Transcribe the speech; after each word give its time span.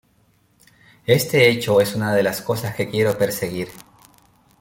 Este 1.05 1.47
hecho, 1.51 1.79
es 1.79 1.93
una 1.93 2.11
de 2.15 2.23
las 2.23 2.41
cosas 2.41 2.73
que 2.73 2.89
quiero 2.89 3.15
perseguir. 3.19 3.67